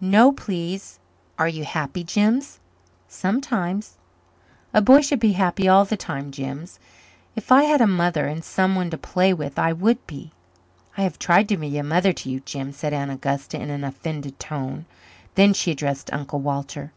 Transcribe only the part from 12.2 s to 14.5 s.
you, Jims," said Aunt Augusta, in an offended